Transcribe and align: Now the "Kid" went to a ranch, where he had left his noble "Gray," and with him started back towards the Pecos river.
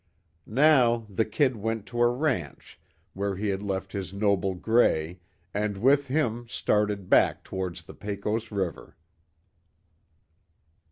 Now 0.47 1.05
the 1.11 1.25
"Kid" 1.25 1.55
went 1.57 1.85
to 1.85 2.01
a 2.01 2.07
ranch, 2.09 2.79
where 3.13 3.35
he 3.35 3.49
had 3.49 3.61
left 3.61 3.91
his 3.91 4.15
noble 4.15 4.55
"Gray," 4.55 5.19
and 5.53 5.77
with 5.77 6.07
him 6.07 6.47
started 6.49 7.07
back 7.07 7.43
towards 7.43 7.83
the 7.83 7.93
Pecos 7.93 8.51
river. 8.51 8.97